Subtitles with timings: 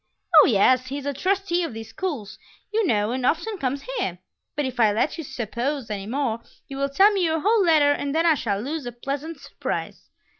[0.41, 2.39] "Oh, yes; he is a trustee of these schools,
[2.73, 4.17] you know, and often comes here.
[4.55, 7.91] But if I let you 'suppose' any more, you will tell me your whole letter
[7.91, 10.09] and then I shall lose a pleasant surprise."